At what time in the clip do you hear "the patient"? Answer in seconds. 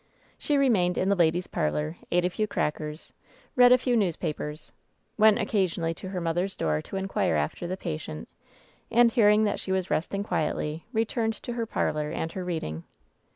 7.67-8.27